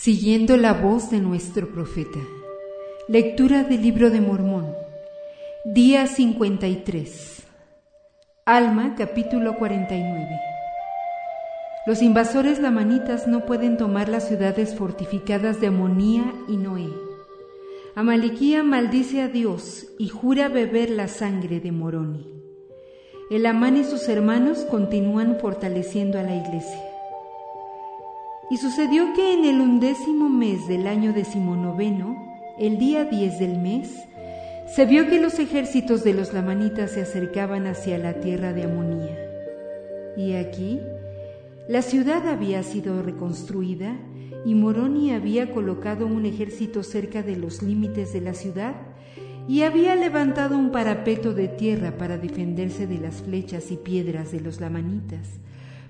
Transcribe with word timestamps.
Siguiendo 0.00 0.56
la 0.56 0.74
voz 0.74 1.10
de 1.10 1.18
nuestro 1.18 1.70
profeta. 1.70 2.20
Lectura 3.08 3.64
del 3.64 3.82
libro 3.82 4.10
de 4.10 4.20
Mormón. 4.20 4.72
Día 5.64 6.06
53. 6.06 7.42
Alma, 8.44 8.94
capítulo 8.96 9.56
49. 9.56 10.28
Los 11.84 12.00
invasores 12.00 12.60
lamanitas 12.60 13.26
no 13.26 13.44
pueden 13.44 13.76
tomar 13.76 14.08
las 14.08 14.28
ciudades 14.28 14.76
fortificadas 14.76 15.60
de 15.60 15.66
Amonía 15.66 16.32
y 16.46 16.58
Noé. 16.58 16.90
Amaliquía 17.96 18.62
maldice 18.62 19.20
a 19.20 19.26
Dios 19.26 19.88
y 19.98 20.10
jura 20.10 20.48
beber 20.48 20.90
la 20.90 21.08
sangre 21.08 21.58
de 21.58 21.72
Moroni. 21.72 22.24
El 23.32 23.46
Amán 23.46 23.76
y 23.76 23.82
sus 23.82 24.08
hermanos 24.08 24.58
continúan 24.60 25.38
fortaleciendo 25.40 26.20
a 26.20 26.22
la 26.22 26.36
iglesia. 26.36 26.87
Y 28.50 28.56
sucedió 28.56 29.12
que 29.14 29.34
en 29.34 29.44
el 29.44 29.60
undécimo 29.60 30.28
mes 30.28 30.66
del 30.66 30.86
año 30.86 31.12
decimonoveno, 31.12 32.16
el 32.58 32.78
día 32.78 33.04
diez 33.04 33.38
del 33.38 33.58
mes, 33.58 34.08
se 34.74 34.86
vio 34.86 35.06
que 35.06 35.20
los 35.20 35.38
ejércitos 35.38 36.02
de 36.02 36.14
los 36.14 36.32
lamanitas 36.32 36.92
se 36.92 37.02
acercaban 37.02 37.66
hacia 37.66 37.98
la 37.98 38.14
tierra 38.20 38.52
de 38.52 38.64
Amonía. 38.64 39.18
Y 40.16 40.34
aquí, 40.34 40.80
la 41.68 41.82
ciudad 41.82 42.26
había 42.26 42.62
sido 42.62 43.02
reconstruida 43.02 43.96
y 44.44 44.54
Moroni 44.54 45.12
había 45.12 45.52
colocado 45.52 46.06
un 46.06 46.24
ejército 46.24 46.82
cerca 46.82 47.22
de 47.22 47.36
los 47.36 47.62
límites 47.62 48.12
de 48.12 48.22
la 48.22 48.34
ciudad 48.34 48.74
y 49.46 49.62
había 49.62 49.94
levantado 49.94 50.56
un 50.56 50.70
parapeto 50.70 51.34
de 51.34 51.48
tierra 51.48 51.96
para 51.98 52.18
defenderse 52.18 52.86
de 52.86 52.98
las 52.98 53.22
flechas 53.22 53.70
y 53.70 53.76
piedras 53.76 54.32
de 54.32 54.40
los 54.40 54.60
lamanitas, 54.60 55.28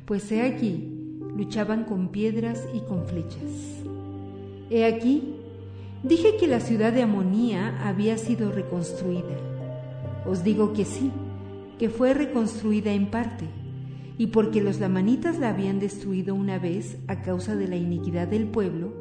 pues 0.05 0.31
he 0.33 0.43
aquí 0.43 0.98
luchaban 1.39 1.85
con 1.85 2.09
piedras 2.09 2.67
y 2.75 2.81
con 2.81 3.07
flechas. 3.07 3.85
He 4.71 4.85
aquí, 4.85 5.37
dije 6.03 6.37
que 6.37 6.49
la 6.49 6.59
ciudad 6.59 6.93
de 6.93 7.03
Amonía 7.03 7.79
había 7.87 8.19
sido 8.19 8.51
reconstruida. 8.51 9.39
Os 10.27 10.43
digo 10.43 10.73
que 10.73 10.85
sí, 10.85 11.13
que 11.79 11.91
fue 11.91 12.13
reconstruida 12.13 12.93
en 12.93 13.07
parte, 13.07 13.45
y 14.19 14.27
porque 14.27 14.61
los 14.61 14.81
lamanitas 14.81 15.39
la 15.39 15.51
habían 15.51 15.79
destruido 15.79 16.35
una 16.35 16.59
vez 16.59 16.99
a 17.07 17.23
causa 17.23 17.55
de 17.55 17.69
la 17.69 17.77
iniquidad 17.77 18.27
del 18.27 18.49
pueblo, 18.49 18.93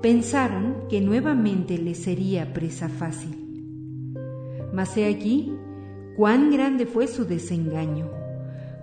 pensaron 0.00 0.84
que 0.88 1.00
nuevamente 1.00 1.78
les 1.78 1.98
sería 1.98 2.54
presa 2.54 2.88
fácil. 2.88 3.36
Mas 4.72 4.96
he 4.96 5.06
aquí 5.06 5.52
cuán 6.16 6.52
grande 6.52 6.86
fue 6.86 7.08
su 7.08 7.24
desengaño 7.24 8.21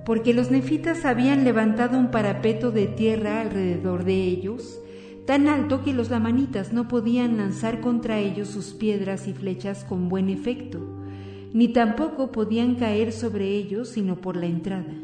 porque 0.10 0.34
los 0.34 0.50
nefitas 0.50 1.06
habían 1.06 1.44
levantado 1.44 1.96
un 1.96 2.10
parapeto 2.10 2.72
de 2.72 2.88
tierra 2.88 3.42
alrededor 3.42 4.06
de 4.06 4.24
ellos, 4.24 4.82
tan 5.28 5.48
alto 5.48 5.84
que 5.84 5.94
los 5.94 6.10
lamanitas 6.10 6.74
no 6.74 6.88
podían 6.88 7.38
lanzar 7.38 7.80
contra 7.80 8.18
ellos 8.18 8.48
sus 8.48 8.74
piedras 8.74 9.28
y 9.28 9.34
flechas 9.34 9.84
con 9.84 10.10
buen 10.10 10.32
efecto, 10.32 10.80
ni 11.54 11.68
tampoco 11.68 12.32
podían 12.32 12.74
caer 12.74 13.12
sobre 13.12 13.50
ellos 13.50 13.90
sino 13.90 14.20
por 14.20 14.36
la 14.36 14.48
entrada. 14.48 14.96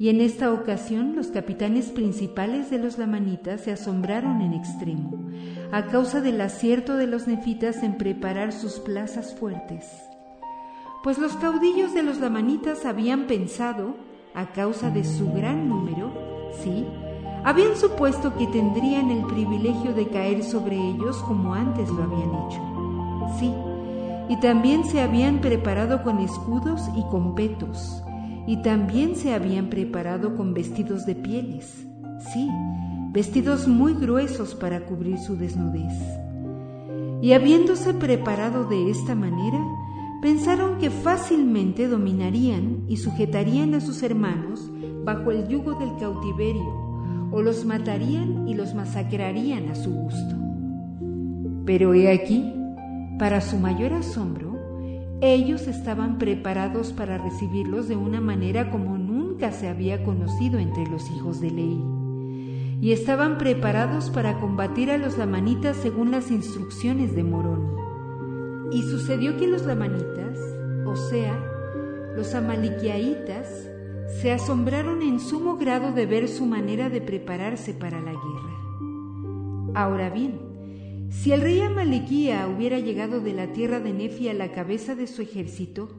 Y 0.00 0.08
en 0.08 0.20
esta 0.20 0.52
ocasión 0.52 1.14
los 1.14 1.28
capitanes 1.28 1.90
principales 1.90 2.70
de 2.70 2.78
los 2.78 2.98
lamanitas 2.98 3.60
se 3.60 3.70
asombraron 3.70 4.40
en 4.40 4.52
extremo, 4.52 5.30
a 5.70 5.86
causa 5.86 6.20
del 6.20 6.40
acierto 6.40 6.96
de 6.96 7.06
los 7.06 7.28
nefitas 7.28 7.84
en 7.84 7.98
preparar 7.98 8.52
sus 8.52 8.80
plazas 8.80 9.32
fuertes 9.32 9.84
pues 11.06 11.18
los 11.18 11.36
caudillos 11.36 11.94
de 11.94 12.02
los 12.02 12.18
lamanitas 12.18 12.84
habían 12.84 13.28
pensado, 13.28 13.94
a 14.34 14.46
causa 14.46 14.90
de 14.90 15.04
su 15.04 15.30
gran 15.30 15.68
número, 15.68 16.10
sí, 16.60 16.84
habían 17.44 17.76
supuesto 17.76 18.36
que 18.36 18.48
tendrían 18.48 19.12
el 19.12 19.24
privilegio 19.24 19.94
de 19.94 20.08
caer 20.08 20.42
sobre 20.42 20.74
ellos 20.74 21.18
como 21.18 21.54
antes 21.54 21.88
lo 21.90 22.02
habían 22.02 22.34
hecho. 22.34 22.60
Sí, 23.38 23.54
y 24.28 24.40
también 24.40 24.82
se 24.82 25.00
habían 25.00 25.40
preparado 25.40 26.02
con 26.02 26.18
escudos 26.18 26.82
y 26.96 27.02
con 27.02 27.36
petos, 27.36 28.02
y 28.48 28.56
también 28.62 29.14
se 29.14 29.32
habían 29.32 29.68
preparado 29.68 30.34
con 30.34 30.54
vestidos 30.54 31.06
de 31.06 31.14
pieles, 31.14 31.86
sí, 32.32 32.50
vestidos 33.12 33.68
muy 33.68 33.94
gruesos 33.94 34.56
para 34.56 34.84
cubrir 34.86 35.18
su 35.18 35.36
desnudez. 35.36 35.94
Y 37.22 37.32
habiéndose 37.32 37.94
preparado 37.94 38.64
de 38.64 38.90
esta 38.90 39.14
manera, 39.14 39.60
pensaron 40.26 40.78
que 40.78 40.90
fácilmente 40.90 41.86
dominarían 41.86 42.82
y 42.88 42.96
sujetarían 42.96 43.74
a 43.74 43.80
sus 43.80 44.02
hermanos 44.02 44.68
bajo 45.04 45.30
el 45.30 45.46
yugo 45.46 45.74
del 45.74 45.96
cautiverio, 46.00 47.30
o 47.30 47.42
los 47.42 47.64
matarían 47.64 48.48
y 48.48 48.54
los 48.54 48.74
masacrarían 48.74 49.68
a 49.68 49.76
su 49.76 49.94
gusto. 49.94 50.34
Pero 51.64 51.94
he 51.94 52.10
aquí, 52.10 52.52
para 53.20 53.40
su 53.40 53.56
mayor 53.58 53.92
asombro, 53.92 54.58
ellos 55.20 55.68
estaban 55.68 56.18
preparados 56.18 56.92
para 56.92 57.18
recibirlos 57.18 57.86
de 57.86 57.94
una 57.94 58.20
manera 58.20 58.72
como 58.72 58.98
nunca 58.98 59.52
se 59.52 59.68
había 59.68 60.02
conocido 60.02 60.58
entre 60.58 60.88
los 60.88 61.08
hijos 61.12 61.40
de 61.40 61.52
Ley, 61.52 61.80
y 62.80 62.90
estaban 62.90 63.38
preparados 63.38 64.10
para 64.10 64.40
combatir 64.40 64.90
a 64.90 64.98
los 64.98 65.18
lamanitas 65.18 65.76
según 65.76 66.10
las 66.10 66.32
instrucciones 66.32 67.14
de 67.14 67.22
Moroni. 67.22 67.85
Y 68.72 68.82
sucedió 68.82 69.36
que 69.36 69.46
los 69.46 69.64
lamanitas, 69.64 70.38
o 70.84 70.96
sea, 70.96 71.38
los 72.16 72.34
amaliquiaitas, 72.34 73.68
se 74.20 74.32
asombraron 74.32 75.02
en 75.02 75.20
sumo 75.20 75.56
grado 75.56 75.92
de 75.92 76.06
ver 76.06 76.28
su 76.28 76.46
manera 76.46 76.88
de 76.88 77.00
prepararse 77.00 77.74
para 77.74 78.00
la 78.00 78.12
guerra. 78.12 79.72
Ahora 79.74 80.10
bien, 80.10 80.40
si 81.10 81.32
el 81.32 81.40
rey 81.40 81.60
Amaliquía 81.60 82.48
hubiera 82.48 82.78
llegado 82.78 83.20
de 83.20 83.32
la 83.32 83.52
tierra 83.52 83.80
de 83.80 83.92
Nefi 83.92 84.28
a 84.28 84.34
la 84.34 84.52
cabeza 84.52 84.94
de 84.94 85.06
su 85.06 85.22
ejército, 85.22 85.90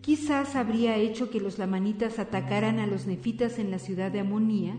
quizás 0.00 0.56
habría 0.56 0.96
hecho 0.96 1.30
que 1.30 1.40
los 1.40 1.58
lamanitas 1.58 2.18
atacaran 2.18 2.78
a 2.78 2.86
los 2.86 3.06
nefitas 3.06 3.58
en 3.58 3.70
la 3.70 3.78
ciudad 3.78 4.10
de 4.10 4.20
Amonía, 4.20 4.74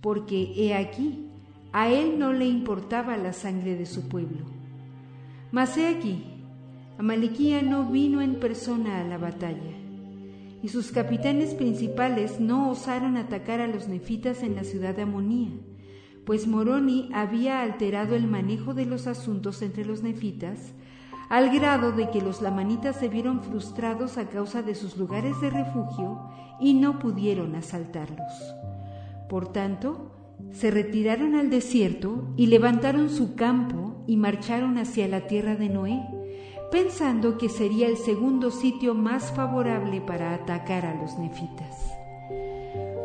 porque 0.00 0.52
he 0.56 0.74
aquí, 0.74 1.26
a 1.72 1.90
él 1.90 2.18
no 2.18 2.32
le 2.32 2.46
importaba 2.46 3.16
la 3.16 3.32
sangre 3.32 3.76
de 3.76 3.86
su 3.86 4.08
pueblo. 4.08 4.46
Mas 5.52 5.76
he 5.76 5.88
aquí, 5.88 6.24
Amaliquía 6.98 7.62
no 7.62 7.84
vino 7.84 8.20
en 8.22 8.40
persona 8.40 9.00
a 9.00 9.04
la 9.04 9.18
batalla, 9.18 9.70
y 10.60 10.66
sus 10.66 10.90
capitanes 10.90 11.54
principales 11.54 12.40
no 12.40 12.70
osaron 12.70 13.16
atacar 13.16 13.60
a 13.60 13.68
los 13.68 13.86
nefitas 13.86 14.42
en 14.42 14.56
la 14.56 14.64
ciudad 14.64 14.96
de 14.96 15.02
Amonía, 15.02 15.50
pues 16.24 16.48
Moroni 16.48 17.08
había 17.14 17.62
alterado 17.62 18.16
el 18.16 18.26
manejo 18.26 18.74
de 18.74 18.84
los 18.84 19.06
asuntos 19.06 19.62
entre 19.62 19.84
los 19.84 20.02
nefitas, 20.02 20.72
al 21.28 21.56
grado 21.56 21.92
de 21.92 22.10
que 22.10 22.20
los 22.20 22.42
lamanitas 22.42 22.96
se 22.96 23.08
vieron 23.08 23.44
frustrados 23.44 24.18
a 24.18 24.28
causa 24.28 24.62
de 24.62 24.74
sus 24.74 24.96
lugares 24.96 25.40
de 25.40 25.50
refugio 25.50 26.18
y 26.58 26.74
no 26.74 26.98
pudieron 26.98 27.54
asaltarlos. 27.54 28.32
Por 29.28 29.52
tanto, 29.52 30.10
se 30.50 30.72
retiraron 30.72 31.36
al 31.36 31.48
desierto 31.48 32.34
y 32.36 32.46
levantaron 32.46 33.08
su 33.08 33.36
campo 33.36 34.02
y 34.08 34.16
marcharon 34.16 34.78
hacia 34.78 35.06
la 35.06 35.28
tierra 35.28 35.54
de 35.54 35.68
Noé 35.68 36.17
pensando 36.70 37.38
que 37.38 37.48
sería 37.48 37.88
el 37.88 37.96
segundo 37.96 38.50
sitio 38.50 38.94
más 38.94 39.32
favorable 39.32 40.00
para 40.00 40.34
atacar 40.34 40.84
a 40.84 40.94
los 40.94 41.18
nefitas. 41.18 41.94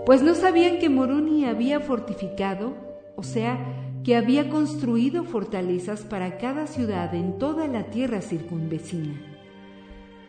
Pues 0.06 0.22
no 0.22 0.35
sabían 0.35 0.79
que 0.79 0.90
Moroni 0.90 1.46
había 1.46 1.79
fortificado, 1.79 2.73
o 3.16 3.23
sea, 3.23 3.57
que 4.03 4.18
había 4.18 4.50
construido 4.50 5.23
fortalezas 5.23 6.02
para 6.02 6.38
cada 6.38 6.68
ciudad 6.68 7.16
en 7.16 7.38
toda 7.38 7.68
la 7.68 7.85
tierra 7.85 8.22
circunvecina. 8.22 9.13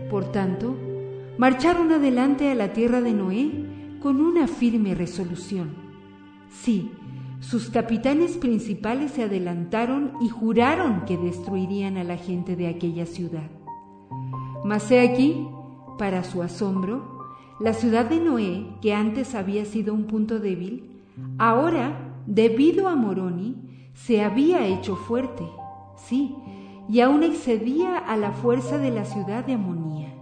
Por 0.08 0.30
tanto, 0.30 0.76
marcharon 1.38 1.90
adelante 1.90 2.50
a 2.50 2.54
la 2.54 2.72
tierra 2.72 3.00
de 3.00 3.12
Noé 3.12 3.50
con 4.00 4.20
una 4.20 4.46
firme 4.46 4.94
resolución. 4.94 5.74
Sí, 6.50 6.92
sus 7.44 7.68
capitanes 7.68 8.38
principales 8.38 9.12
se 9.12 9.24
adelantaron 9.24 10.12
y 10.22 10.30
juraron 10.30 11.04
que 11.04 11.18
destruirían 11.18 11.98
a 11.98 12.04
la 12.04 12.16
gente 12.16 12.56
de 12.56 12.68
aquella 12.68 13.04
ciudad. 13.04 13.50
Mas 14.64 14.90
he 14.90 15.00
aquí, 15.00 15.46
para 15.98 16.24
su 16.24 16.42
asombro, 16.42 17.18
la 17.60 17.74
ciudad 17.74 18.06
de 18.06 18.18
Noé, 18.18 18.66
que 18.80 18.94
antes 18.94 19.34
había 19.34 19.66
sido 19.66 19.92
un 19.92 20.04
punto 20.04 20.40
débil, 20.40 21.02
ahora, 21.36 22.16
debido 22.26 22.88
a 22.88 22.96
Moroni, 22.96 23.90
se 23.92 24.22
había 24.22 24.66
hecho 24.66 24.96
fuerte, 24.96 25.44
sí, 25.96 26.34
y 26.88 27.00
aún 27.00 27.22
excedía 27.22 27.98
a 27.98 28.16
la 28.16 28.32
fuerza 28.32 28.78
de 28.78 28.90
la 28.90 29.04
ciudad 29.04 29.44
de 29.44 29.52
Amonía. 29.52 30.14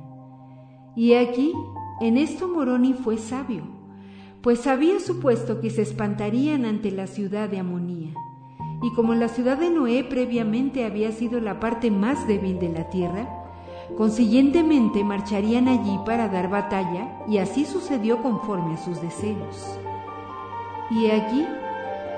Y 0.97 1.15
aquí, 1.15 1.53
en 2.01 2.19
esto 2.19 2.49
Moroni 2.49 2.95
fue 2.95 3.17
sabio 3.17 3.82
pues 4.43 4.67
había 4.67 4.99
supuesto 4.99 5.61
que 5.61 5.71
se 5.71 5.83
espantarían 5.83 6.65
ante 6.65 6.91
la 6.91 7.07
ciudad 7.07 7.49
de 7.49 7.61
Amonía. 7.61 8.13
Y 8.83 8.93
como 8.95 9.15
la 9.15 9.29
ciudad 9.29 9.57
de 9.57 9.71
Noé 9.71 10.03
previamente 10.03 10.85
había 10.85 11.13
sido 11.13 11.41
la 11.41 11.61
parte 11.61 11.93
más 11.93 12.27
débil 12.27 12.59
de 12.59 12.69
la 12.71 12.91
tierra, 12.91 13.29
consiguientemente 13.97 15.05
marcharían 15.05 15.69
allí 15.69 15.97
para 16.05 16.29
dar 16.29 16.51
batalla, 16.51 17.09
y 17.29 17.39
así 17.39 17.65
sucedió 17.65 18.21
conforme 18.21 18.75
a 18.75 18.79
sus 18.79 19.01
deseos. 19.01 19.79
Y 20.91 21.09
allí 21.11 21.47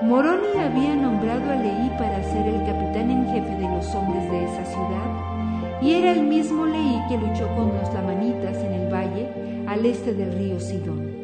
Moroni 0.01 0.57
había 0.59 0.95
nombrado 0.95 1.51
a 1.51 1.55
Leí 1.55 1.89
para 1.99 2.23
ser 2.23 2.47
el 2.47 2.65
capitán 2.65 3.11
en 3.11 3.25
jefe 3.27 3.55
de 3.55 3.69
los 3.69 3.93
hombres 3.93 4.31
de 4.31 4.45
esa 4.45 4.65
ciudad, 4.65 5.79
y 5.79 5.93
era 5.93 6.13
el 6.13 6.23
mismo 6.23 6.65
Leí 6.65 6.99
que 7.07 7.19
luchó 7.19 7.47
con 7.55 7.67
los 7.77 7.93
lamanitas 7.93 8.57
en 8.57 8.73
el 8.73 8.91
valle 8.91 9.29
al 9.67 9.85
este 9.85 10.13
del 10.13 10.33
río 10.33 10.59
Sidón. 10.59 11.14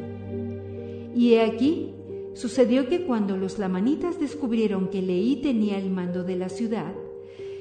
Y 1.15 1.33
he 1.33 1.41
aquí, 1.41 1.93
sucedió 2.33 2.87
que 2.87 3.05
cuando 3.05 3.37
los 3.37 3.59
lamanitas 3.59 4.19
descubrieron 4.19 4.87
que 4.89 5.01
Leí 5.01 5.37
tenía 5.37 5.77
el 5.77 5.89
mando 5.89 6.23
de 6.23 6.35
la 6.35 6.49
ciudad, 6.49 6.93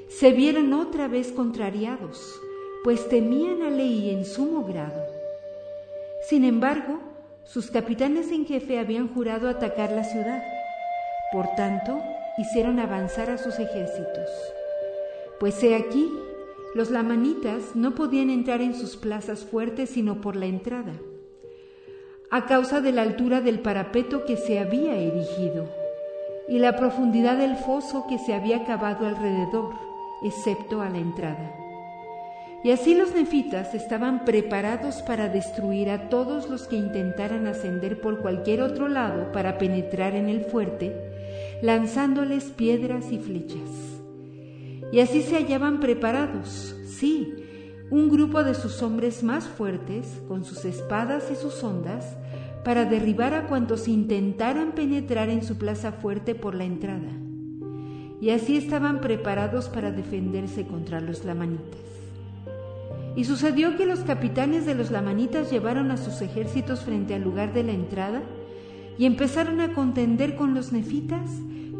se 0.09 0.33
vieron 0.33 0.73
otra 0.73 1.09
vez 1.09 1.33
contrariados, 1.33 2.41
pues 2.85 3.09
temían 3.09 3.63
a 3.63 3.71
Leí 3.71 4.11
en 4.11 4.25
sumo 4.25 4.65
grado. 4.65 5.03
Sin 6.29 6.45
embargo, 6.45 6.99
sus 7.45 7.71
capitanes 7.71 8.31
en 8.31 8.47
jefe 8.47 8.79
habían 8.79 9.13
jurado 9.13 9.49
atacar 9.49 9.93
la 9.93 10.05
ciudad. 10.05 10.43
Por 11.33 11.47
tanto, 11.57 12.01
hicieron 12.39 12.79
avanzar 12.79 13.31
a 13.31 13.39
sus 13.39 13.59
ejércitos. 13.59 14.29
Pues 15.39 15.63
he 15.63 15.75
aquí, 15.75 16.13
los 16.75 16.91
lamanitas 16.91 17.75
no 17.75 17.95
podían 17.95 18.31
entrar 18.31 18.61
en 18.61 18.75
sus 18.75 18.97
plazas 18.97 19.45
fuertes 19.45 19.91
sino 19.91 20.21
por 20.21 20.37
la 20.37 20.47
entrada, 20.47 20.93
a 22.31 22.47
causa 22.47 22.81
de 22.81 22.93
la 22.93 23.03
altura 23.03 23.41
del 23.41 23.59
parapeto 23.59 24.25
que 24.25 24.37
se 24.37 24.61
había 24.61 24.95
erigido 24.97 25.69
y 26.49 26.59
la 26.59 26.77
profundidad 26.77 27.37
del 27.37 27.57
foso 27.57 28.07
que 28.09 28.19
se 28.19 28.35
había 28.35 28.65
cavado 28.65 29.07
alrededor, 29.07 29.75
excepto 30.23 30.81
a 30.81 30.89
la 30.89 30.99
entrada. 30.99 31.55
Y 32.63 32.73
así 32.73 32.95
los 32.95 33.15
nefitas 33.15 33.75
estaban 33.75 34.25
preparados 34.25 35.03
para 35.03 35.29
destruir 35.29 35.91
a 35.91 36.09
todos 36.09 36.49
los 36.51 36.69
que 36.69 36.77
intentaran 36.77 37.47
ascender 37.47 38.01
por 38.01 38.21
cualquier 38.21 38.63
otro 38.63 38.89
lado 38.89 39.33
para 39.33 39.59
penetrar 39.59 40.15
en 40.15 40.29
el 40.29 40.45
fuerte, 40.45 40.95
lanzándoles 41.63 42.45
piedras 42.45 43.11
y 43.11 43.19
flechas. 43.19 43.71
Y 44.93 45.01
así 45.01 45.23
se 45.23 45.37
hallaban 45.37 45.81
preparados, 45.81 46.77
sí, 46.87 47.40
un 47.91 48.09
grupo 48.09 48.45
de 48.45 48.55
sus 48.55 48.83
hombres 48.83 49.23
más 49.23 49.47
fuertes, 49.47 50.23
con 50.29 50.45
sus 50.45 50.65
espadas 50.65 51.31
y 51.31 51.37
sus 51.37 51.63
ondas, 51.65 52.17
para 52.65 52.85
derribar 52.85 53.35
a 53.35 53.47
cuantos 53.47 53.89
intentaran 53.89 54.73
penetrar 54.73 55.29
en 55.29 55.43
su 55.43 55.59
plaza 55.59 55.93
fuerte 55.93 56.35
por 56.35 56.55
la 56.55 56.65
entrada. 56.65 57.11
Y 58.21 58.31
así 58.31 58.57
estaban 58.57 59.01
preparados 59.01 59.69
para 59.69 59.91
defenderse 59.91 60.67
contra 60.67 61.01
los 61.01 61.25
lamanitas. 61.25 61.81
Y 63.17 63.25
sucedió 63.25 63.77
que 63.77 63.87
los 63.87 64.01
capitanes 64.01 64.67
de 64.67 64.75
los 64.75 64.91
lamanitas 64.91 65.51
llevaron 65.51 65.91
a 65.91 65.97
sus 65.97 66.21
ejércitos 66.21 66.81
frente 66.81 67.15
al 67.15 67.23
lugar 67.23 67.53
de 67.53 67.65
la 67.65 67.73
entrada 67.73 68.23
y 68.99 69.07
empezaron 69.07 69.61
a 69.61 69.73
contender 69.73 70.37
con 70.37 70.55
los 70.55 70.73
nefitas 70.73 71.31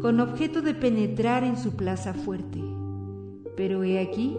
con 0.01 0.19
objeto 0.19 0.63
de 0.63 0.73
penetrar 0.73 1.43
en 1.43 1.57
su 1.57 1.75
plaza 1.75 2.13
fuerte. 2.13 2.59
Pero 3.55 3.83
he 3.83 3.99
aquí, 3.99 4.35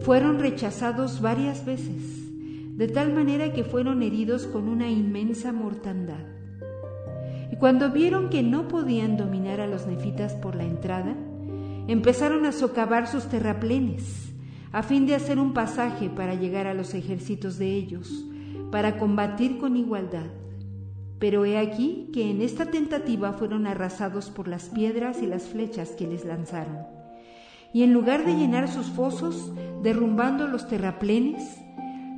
fueron 0.00 0.38
rechazados 0.38 1.20
varias 1.20 1.64
veces, 1.64 2.76
de 2.76 2.88
tal 2.88 3.12
manera 3.12 3.52
que 3.52 3.64
fueron 3.64 4.02
heridos 4.02 4.46
con 4.46 4.68
una 4.68 4.88
inmensa 4.88 5.52
mortandad. 5.52 6.24
Y 7.52 7.56
cuando 7.56 7.90
vieron 7.90 8.28
que 8.28 8.42
no 8.42 8.68
podían 8.68 9.16
dominar 9.16 9.60
a 9.60 9.66
los 9.66 9.86
nefitas 9.86 10.34
por 10.34 10.54
la 10.54 10.64
entrada, 10.64 11.16
empezaron 11.88 12.44
a 12.46 12.52
socavar 12.52 13.08
sus 13.08 13.24
terraplenes 13.24 14.28
a 14.72 14.82
fin 14.82 15.06
de 15.06 15.14
hacer 15.14 15.38
un 15.38 15.54
pasaje 15.54 16.10
para 16.10 16.34
llegar 16.34 16.66
a 16.66 16.74
los 16.74 16.94
ejércitos 16.94 17.58
de 17.58 17.74
ellos, 17.74 18.26
para 18.70 18.98
combatir 18.98 19.58
con 19.58 19.76
igualdad. 19.76 20.26
Pero 21.18 21.44
he 21.44 21.58
aquí 21.58 22.10
que 22.12 22.30
en 22.30 22.42
esta 22.42 22.66
tentativa 22.66 23.32
fueron 23.32 23.66
arrasados 23.66 24.30
por 24.30 24.46
las 24.46 24.68
piedras 24.68 25.22
y 25.22 25.26
las 25.26 25.44
flechas 25.48 25.90
que 25.90 26.06
les 26.06 26.24
lanzaron. 26.24 26.97
Y 27.72 27.82
en 27.82 27.92
lugar 27.92 28.24
de 28.24 28.34
llenar 28.34 28.68
sus 28.68 28.86
fosos, 28.86 29.52
derrumbando 29.82 30.46
los 30.46 30.68
terraplenes, 30.68 31.58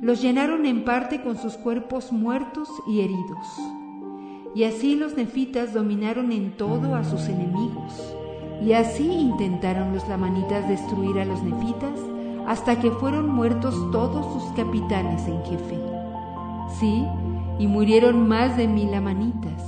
los 0.01 0.21
llenaron 0.21 0.65
en 0.65 0.83
parte 0.83 1.21
con 1.21 1.37
sus 1.37 1.57
cuerpos 1.57 2.11
muertos 2.11 2.69
y 2.87 3.01
heridos. 3.01 3.47
Y 4.55 4.63
así 4.63 4.95
los 4.95 5.15
nefitas 5.15 5.73
dominaron 5.73 6.31
en 6.31 6.57
todo 6.57 6.95
a 6.95 7.03
sus 7.03 7.27
enemigos. 7.27 8.15
Y 8.65 8.73
así 8.73 9.11
intentaron 9.11 9.93
los 9.93 10.07
lamanitas 10.07 10.67
destruir 10.67 11.19
a 11.19 11.25
los 11.25 11.41
nefitas 11.43 11.99
hasta 12.47 12.79
que 12.79 12.91
fueron 12.91 13.29
muertos 13.29 13.75
todos 13.91 14.25
sus 14.33 14.51
capitanes 14.53 15.27
en 15.27 15.43
jefe. 15.45 15.79
Sí, 16.79 17.05
y 17.59 17.67
murieron 17.67 18.27
más 18.27 18.57
de 18.57 18.67
mil 18.67 18.93
amanitas, 18.93 19.63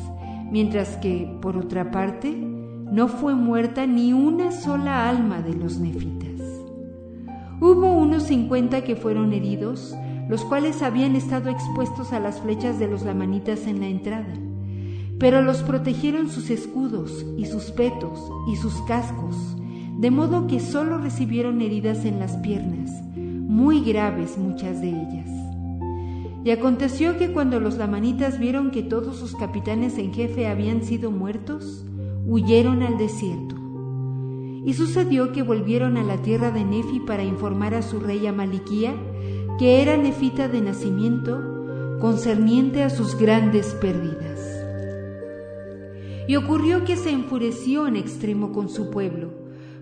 mientras 0.49 0.97
que, 0.97 1.37
por 1.41 1.57
otra 1.57 1.91
parte, 1.91 2.52
no 2.93 3.07
fue 3.07 3.33
muerta 3.33 3.87
ni 3.87 4.13
una 4.13 4.51
sola 4.51 5.09
alma 5.09 5.41
de 5.41 5.55
los 5.55 5.79
nefitas. 5.79 6.39
Hubo 7.59 7.91
unos 7.91 8.21
cincuenta 8.21 8.83
que 8.83 8.95
fueron 8.95 9.33
heridos, 9.33 9.95
los 10.29 10.45
cuales 10.45 10.83
habían 10.83 11.15
estado 11.15 11.49
expuestos 11.49 12.13
a 12.13 12.19
las 12.19 12.41
flechas 12.41 12.77
de 12.77 12.87
los 12.87 13.01
lamanitas 13.01 13.65
en 13.65 13.79
la 13.79 13.87
entrada, 13.87 14.31
pero 15.17 15.41
los 15.41 15.63
protegieron 15.63 16.29
sus 16.29 16.51
escudos 16.51 17.25
y 17.35 17.47
sus 17.47 17.71
petos 17.71 18.29
y 18.47 18.57
sus 18.57 18.79
cascos, 18.83 19.57
de 19.97 20.11
modo 20.11 20.45
que 20.45 20.59
solo 20.59 20.99
recibieron 20.99 21.61
heridas 21.61 22.05
en 22.05 22.19
las 22.19 22.37
piernas, 22.37 22.91
muy 23.15 23.81
graves 23.81 24.37
muchas 24.37 24.81
de 24.81 24.89
ellas. 24.89 25.29
Y 26.43 26.51
aconteció 26.51 27.17
que 27.17 27.31
cuando 27.31 27.59
los 27.59 27.77
lamanitas 27.77 28.37
vieron 28.37 28.69
que 28.69 28.83
todos 28.83 29.17
sus 29.17 29.35
capitanes 29.35 29.97
en 29.97 30.13
jefe 30.13 30.45
habían 30.45 30.83
sido 30.83 31.09
muertos, 31.09 31.85
huyeron 32.25 32.83
al 32.83 32.97
desierto. 32.97 33.55
Y 34.65 34.73
sucedió 34.73 35.31
que 35.31 35.43
volvieron 35.43 35.97
a 35.97 36.03
la 36.03 36.17
tierra 36.21 36.51
de 36.51 36.63
Nefi 36.63 36.99
para 37.01 37.23
informar 37.23 37.73
a 37.73 37.81
su 37.81 37.99
rey 37.99 38.25
Amaliquía, 38.27 38.93
que 39.59 39.81
era 39.81 39.97
nefita 39.97 40.47
de 40.47 40.61
nacimiento, 40.61 41.97
concerniente 41.99 42.83
a 42.83 42.89
sus 42.89 43.17
grandes 43.17 43.73
pérdidas. 43.75 44.39
Y 46.27 46.37
ocurrió 46.37 46.85
que 46.85 46.95
se 46.95 47.11
enfureció 47.11 47.87
en 47.87 47.97
extremo 47.97 48.53
con 48.53 48.69
su 48.69 48.89
pueblo, 48.89 49.31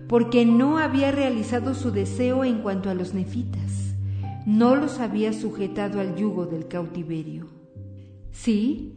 porque 0.08 0.44
no 0.44 0.78
había 0.78 1.12
realizado 1.12 1.74
su 1.74 1.92
deseo 1.92 2.44
en 2.44 2.58
cuanto 2.58 2.90
a 2.90 2.94
los 2.94 3.14
nefitas, 3.14 3.94
no 4.44 4.74
los 4.74 4.98
había 4.98 5.32
sujetado 5.32 6.00
al 6.00 6.16
yugo 6.16 6.46
del 6.46 6.66
cautiverio. 6.66 7.46
Sí, 8.32 8.94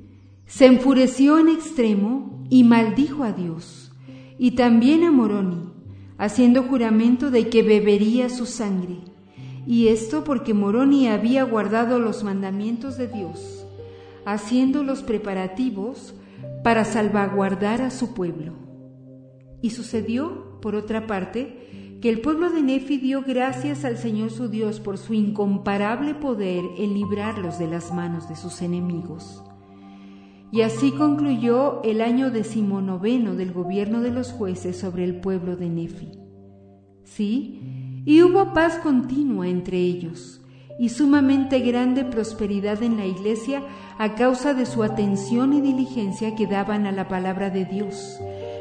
se 0.47 0.65
enfureció 0.65 1.37
en 1.37 1.49
extremo 1.49 2.34
y 2.49 2.63
maldijo 2.63 3.23
a 3.23 3.31
Dios, 3.31 3.91
y 4.37 4.51
también 4.51 5.03
a 5.03 5.11
Moroni, 5.11 5.69
haciendo 6.17 6.63
juramento 6.63 7.31
de 7.31 7.49
que 7.49 7.63
bebería 7.63 8.29
su 8.29 8.45
sangre, 8.45 8.99
y 9.65 9.87
esto 9.87 10.23
porque 10.23 10.53
Moroni 10.53 11.07
había 11.07 11.43
guardado 11.43 11.99
los 11.99 12.23
mandamientos 12.23 12.97
de 12.97 13.07
Dios, 13.07 13.65
haciendo 14.25 14.83
los 14.83 15.03
preparativos 15.03 16.15
para 16.63 16.85
salvaguardar 16.85 17.81
a 17.81 17.91
su 17.91 18.13
pueblo. 18.13 18.53
Y 19.61 19.71
sucedió 19.71 20.59
por 20.61 20.75
otra 20.75 21.07
parte, 21.07 21.97
que 22.01 22.09
el 22.09 22.21
pueblo 22.21 22.51
de 22.51 22.61
Nefi 22.61 22.97
dio 22.97 23.21
gracias 23.21 23.85
al 23.85 23.97
Señor 23.97 24.29
su 24.29 24.49
Dios 24.49 24.79
por 24.79 24.97
su 24.97 25.13
incomparable 25.13 26.13
poder 26.13 26.63
en 26.77 26.93
librarlos 26.93 27.57
de 27.57 27.67
las 27.67 27.93
manos 27.93 28.29
de 28.29 28.35
sus 28.35 28.61
enemigos. 28.61 29.43
Y 30.51 30.61
así 30.61 30.91
concluyó 30.91 31.81
el 31.83 32.01
año 32.01 32.31
decimonoveno 32.31 33.35
del 33.35 33.51
gobierno 33.51 34.01
de 34.01 34.11
los 34.11 34.31
jueces 34.31 34.77
sobre 34.77 35.03
el 35.03 35.19
pueblo 35.19 35.55
de 35.55 35.69
Nefi. 35.69 36.11
Sí, 37.03 38.03
y 38.05 38.21
hubo 38.21 38.53
paz 38.53 38.77
continua 38.77 39.47
entre 39.47 39.77
ellos, 39.77 40.41
y 40.79 40.89
sumamente 40.89 41.59
grande 41.59 42.03
prosperidad 42.03 42.83
en 42.83 42.97
la 42.97 43.05
iglesia 43.05 43.63
a 43.97 44.15
causa 44.15 44.53
de 44.53 44.65
su 44.65 44.83
atención 44.83 45.53
y 45.53 45.61
diligencia 45.61 46.35
que 46.35 46.47
daban 46.47 46.85
a 46.85 46.91
la 46.91 47.07
palabra 47.07 47.49
de 47.49 47.65
Dios 47.65 48.19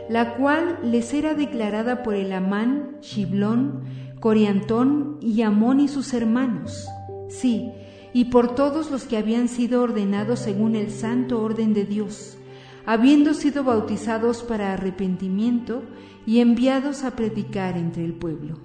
la 0.09 0.35
cual 0.37 0.79
les 0.83 1.15
era 1.15 1.35
declarada 1.35 2.03
por 2.03 2.15
el 2.15 2.33
Amán, 2.33 2.97
Shiblón, 3.01 3.85
Coriantón 4.21 5.19
y 5.21 5.43
Amón 5.43 5.81
y 5.81 5.89
sus 5.89 6.15
hermanos, 6.15 6.89
sí, 7.29 7.73
y 8.15 8.27
por 8.27 8.55
todos 8.55 8.91
los 8.91 9.05
que 9.05 9.19
habían 9.19 9.49
sido 9.49 9.83
ordenados 9.83 10.41
según 10.41 10.75
el 10.75 10.91
santo 10.91 11.43
orden 11.43 11.75
de 11.75 11.85
Dios, 11.85 12.39
habiendo 12.87 13.35
sido 13.35 13.63
bautizados 13.65 14.43
para 14.43 14.73
arrepentimiento 14.73 15.83
y 16.25 16.41
enviados 16.41 17.05
a 17.05 17.15
predicar 17.15 17.77
entre 17.77 18.07
el 18.07 18.15
pueblo. 18.15 18.59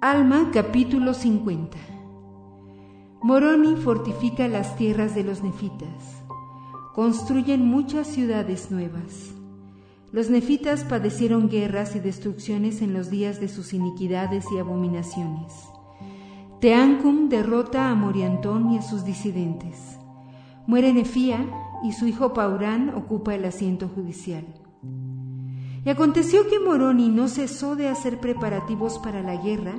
Alma 0.00 0.50
capítulo 0.50 1.12
50 1.12 1.76
Moroni 3.22 3.76
fortifica 3.76 4.48
las 4.48 4.76
tierras 4.76 5.14
de 5.14 5.24
los 5.24 5.42
nefitas 5.42 6.20
construyen 6.94 7.64
muchas 7.66 8.08
ciudades 8.08 8.70
nuevas. 8.70 9.32
Los 10.12 10.28
nefitas 10.28 10.84
padecieron 10.84 11.48
guerras 11.48 11.94
y 11.94 12.00
destrucciones 12.00 12.82
en 12.82 12.92
los 12.92 13.10
días 13.10 13.40
de 13.40 13.48
sus 13.48 13.72
iniquidades 13.72 14.44
y 14.54 14.58
abominaciones. 14.58 15.69
Teancum 16.60 17.30
derrota 17.30 17.88
a 17.88 17.94
Moriantón 17.94 18.72
y 18.72 18.76
a 18.76 18.82
sus 18.82 19.02
disidentes. 19.06 19.98
Muere 20.66 20.92
Nefía 20.92 21.46
y 21.82 21.92
su 21.92 22.06
hijo 22.06 22.34
Paurán 22.34 22.92
ocupa 22.94 23.34
el 23.34 23.46
asiento 23.46 23.88
judicial. 23.88 24.44
Y 25.82 25.88
aconteció 25.88 26.46
que 26.48 26.60
Moroni 26.60 27.08
no 27.08 27.28
cesó 27.28 27.76
de 27.76 27.88
hacer 27.88 28.20
preparativos 28.20 28.98
para 28.98 29.22
la 29.22 29.36
guerra, 29.36 29.72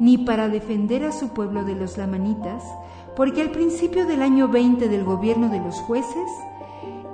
ni 0.00 0.16
para 0.16 0.48
defender 0.48 1.04
a 1.04 1.12
su 1.12 1.34
pueblo 1.34 1.62
de 1.62 1.74
los 1.74 1.98
lamanitas, 1.98 2.64
porque 3.16 3.42
al 3.42 3.50
principio 3.50 4.06
del 4.06 4.22
año 4.22 4.48
20 4.48 4.88
del 4.88 5.04
gobierno 5.04 5.50
de 5.50 5.60
los 5.60 5.74
jueces, 5.80 6.30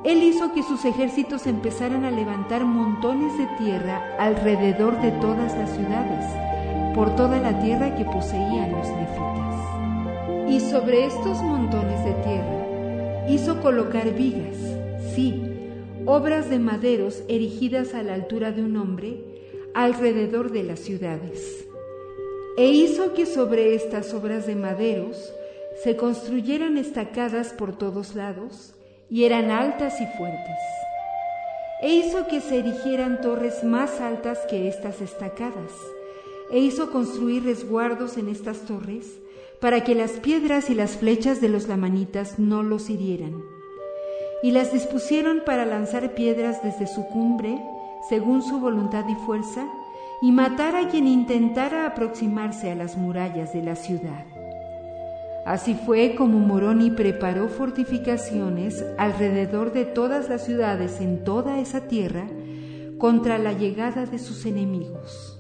él 0.05 0.23
hizo 0.23 0.53
que 0.53 0.63
sus 0.63 0.85
ejércitos 0.85 1.49
empezaran 1.49 2.05
a 2.05 2.13
levantar 2.13 2.65
montones 2.65 3.37
de 3.37 3.47
tierra 3.59 4.15
alrededor 4.21 5.01
de 5.03 5.11
todas 5.11 5.53
las 5.57 5.75
ciudades, 5.75 6.50
por 6.95 7.15
toda 7.17 7.39
la 7.39 7.61
tierra 7.61 7.95
que 7.97 8.05
poseían 8.05 8.73
los 8.73 8.89
nefitas. 8.89 10.51
Y 10.51 10.61
sobre 10.61 11.07
estos 11.07 11.43
montones 11.43 12.05
de 12.05 12.13
tierra 12.15 13.27
hizo 13.29 13.61
colocar 13.61 14.13
vigas, 14.13 14.57
sí, 15.15 15.43
obras 16.07 16.51
de 16.51 16.59
maderos 16.59 17.23
erigidas 17.29 17.95
a 17.95 18.03
la 18.03 18.15
altura 18.15 18.53
de 18.53 18.63
un 18.63 18.77
hombre 18.77 19.19
alrededor 19.75 20.51
de 20.51 20.65
las 20.65 20.81
ciudades. 20.81 21.67
E 22.57 22.67
hizo 22.67 23.15
que 23.15 23.27
sobre 23.27 23.75
estas 23.75 24.13
obras 24.13 24.47
de 24.47 24.57
maderos 24.57 25.33
se 25.83 25.97
construyeran 25.97 26.77
estacadas 26.77 27.53
por 27.53 27.77
todos 27.77 28.15
lados, 28.15 28.75
y 29.09 29.25
eran 29.25 29.51
altas 29.51 30.01
y 30.01 30.07
fuertes. 30.19 30.59
E 31.83 31.95
hizo 31.95 32.27
que 32.27 32.41
se 32.41 32.59
erigieran 32.59 33.21
torres 33.21 33.65
más 33.65 34.01
altas 34.01 34.39
que 34.49 34.69
estas 34.69 35.01
estacadas, 35.01 35.73
e 36.51 36.59
hizo 36.59 36.91
construir 36.91 37.45
resguardos 37.45 38.17
en 38.17 38.29
estas 38.29 38.61
torres, 38.61 39.19
para 39.61 39.85
que 39.85 39.95
las 39.95 40.13
piedras 40.13 40.71
y 40.71 40.75
las 40.75 40.97
flechas 40.97 41.41
de 41.41 41.49
los 41.49 41.69
lamanitas 41.69 42.39
no 42.39 42.63
los 42.63 42.91
hirieran. 42.91 43.43
Y 44.43 44.53
las 44.53 44.73
dispusieron 44.73 45.43
para 45.45 45.67
lanzar 45.67 46.15
piedras 46.15 46.63
desde 46.63 46.87
su 46.87 47.07
cumbre, 47.07 47.63
según 48.09 48.43
su 48.43 48.59
voluntad 48.59 49.05
y 49.09 49.15
fuerza, 49.27 49.67
y 50.23 50.33
matar 50.33 50.77
a 50.77 50.89
quien 50.89 51.07
intentara 51.07 51.87
aproximarse 51.87 52.71
a 52.71 52.75
las 52.75 52.97
murallas 52.97 53.53
de 53.53 53.63
la 53.63 53.77
ciudad. 53.77 54.27
Así 55.47 55.75
fue 55.75 56.15
como 56.17 56.39
Moroni 56.39 56.91
preparó 56.91 57.49
fortificaciones 57.49 58.85
alrededor 58.99 59.73
de 59.73 59.85
todas 59.87 60.29
las 60.29 60.45
ciudades 60.45 61.01
en 61.01 61.25
toda 61.25 61.59
esa 61.59 61.89
tierra 61.89 62.27
contra 62.99 63.39
la 63.39 63.53
llegada 63.53 64.05
de 64.05 64.19
sus 64.19 64.45
enemigos. 64.45 65.39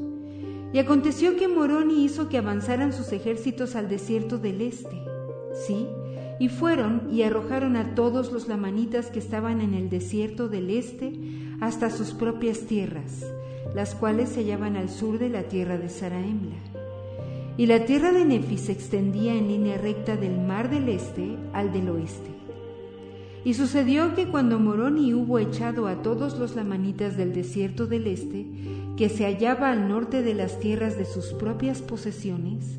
Y 0.72 0.78
aconteció 0.78 1.36
que 1.36 1.48
Moroni 1.48 2.04
hizo 2.04 2.28
que 2.28 2.38
avanzaran 2.38 2.92
sus 2.92 3.12
ejércitos 3.12 3.74
al 3.76 3.88
desierto 3.88 4.38
del 4.38 4.60
este, 4.60 5.02
sí, 5.66 5.86
y 6.38 6.48
fueron 6.48 7.08
y 7.10 7.22
arrojaron 7.22 7.76
a 7.76 7.94
todos 7.94 8.32
los 8.32 8.48
lamanitas 8.48 9.06
que 9.06 9.18
estaban 9.18 9.60
en 9.60 9.74
el 9.74 9.90
desierto 9.90 10.48
del 10.48 10.70
este 10.70 11.12
hasta 11.60 11.90
sus 11.90 12.12
propias 12.12 12.60
tierras, 12.60 13.26
las 13.74 13.94
cuales 13.94 14.30
se 14.30 14.40
hallaban 14.40 14.76
al 14.76 14.88
sur 14.88 15.18
de 15.18 15.28
la 15.28 15.42
tierra 15.42 15.76
de 15.76 15.88
Saraemla 15.88 16.56
y 17.60 17.66
la 17.66 17.84
tierra 17.84 18.10
de 18.10 18.24
Nefi 18.24 18.56
se 18.56 18.72
extendía 18.72 19.34
en 19.34 19.48
línea 19.48 19.76
recta 19.76 20.16
del 20.16 20.40
mar 20.40 20.70
del 20.70 20.88
este 20.88 21.36
al 21.52 21.70
del 21.74 21.90
oeste. 21.90 22.39
Y 23.44 23.54
sucedió 23.54 24.14
que 24.14 24.28
cuando 24.28 24.58
Moroni 24.58 25.14
hubo 25.14 25.38
echado 25.38 25.86
a 25.86 26.02
todos 26.02 26.38
los 26.38 26.56
lamanitas 26.56 27.16
del 27.16 27.32
desierto 27.32 27.86
del 27.86 28.06
este, 28.06 28.46
que 28.96 29.08
se 29.08 29.24
hallaba 29.24 29.70
al 29.72 29.88
norte 29.88 30.22
de 30.22 30.34
las 30.34 30.60
tierras 30.60 30.98
de 30.98 31.06
sus 31.06 31.26
propias 31.32 31.80
posesiones, 31.80 32.78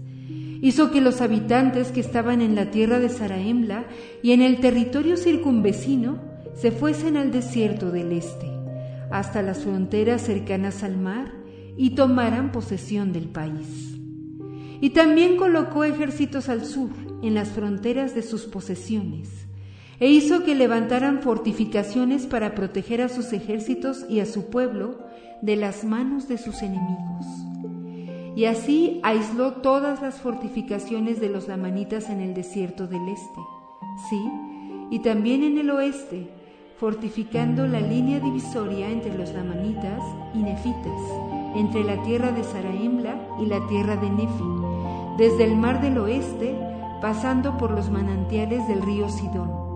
hizo 0.62 0.92
que 0.92 1.02
los 1.02 1.22
habitantes 1.22 1.92
que 1.92 2.00
estaban 2.00 2.42
en 2.42 2.54
la 2.54 2.70
tierra 2.70 3.00
de 3.00 3.10
Saraemla 3.10 3.86
y 4.22 4.32
en 4.32 4.42
el 4.42 4.60
territorio 4.60 5.18
circunvecino 5.18 6.20
se 6.54 6.72
fuesen 6.72 7.18
al 7.18 7.32
desierto 7.32 7.92
del 7.92 8.12
este, 8.12 8.52
hasta 9.10 9.42
las 9.42 9.64
fronteras 9.64 10.22
cercanas 10.22 10.84
al 10.84 10.98
mar, 10.98 11.42
y 11.78 11.92
tomaran 11.92 12.52
posesión 12.52 13.12
del 13.14 13.28
país. 13.28 13.98
Y 14.82 14.92
también 14.92 15.38
colocó 15.38 15.84
ejércitos 15.84 16.50
al 16.50 16.66
sur, 16.66 16.90
en 17.22 17.34
las 17.34 17.50
fronteras 17.50 18.16
de 18.16 18.24
sus 18.24 18.44
posesiones, 18.44 19.48
e 20.02 20.10
hizo 20.10 20.44
que 20.44 20.56
levantaran 20.56 21.22
fortificaciones 21.22 22.26
para 22.26 22.56
proteger 22.56 23.04
a 23.04 23.08
sus 23.08 23.34
ejércitos 23.34 24.04
y 24.10 24.20
a 24.20 24.26
su 24.26 24.50
pueblo 24.50 24.98
de 25.44 25.56
las 25.56 25.84
manos 25.84 26.28
de 26.28 26.40
sus 26.40 26.64
enemigos. 26.64 27.26
Y 28.36 28.46
así 28.46 29.00
aisló 29.04 29.54
todas 29.54 30.02
las 30.02 30.20
fortificaciones 30.20 31.22
de 31.22 31.30
los 31.30 31.48
lamanitas 31.48 32.10
en 32.10 32.20
el 32.20 32.34
desierto 32.34 32.88
del 32.88 33.08
este, 33.10 33.42
sí, 34.10 34.20
y 34.90 35.00
también 35.00 35.44
en 35.44 35.60
el 35.60 35.70
oeste, 35.70 36.30
fortificando 36.78 37.68
la 37.68 37.80
línea 37.80 38.20
divisoria 38.20 38.90
entre 38.90 39.16
los 39.16 39.32
lamanitas 39.34 40.02
y 40.34 40.40
nefitas, 40.40 41.00
entre 41.56 41.84
la 41.84 42.02
tierra 42.02 42.32
de 42.32 42.44
Saraemla 42.44 43.38
y 43.40 43.46
la 43.46 43.68
tierra 43.68 43.98
de 43.98 44.10
Nefi, 44.10 44.44
desde 45.20 45.44
el 45.44 45.56
mar 45.56 45.80
del 45.80 46.00
oeste, 46.00 46.56
pasando 47.02 47.56
por 47.60 47.70
los 47.70 47.92
manantiales 47.92 48.68
del 48.68 48.82
río 48.82 49.08
Sidón. 49.08 49.71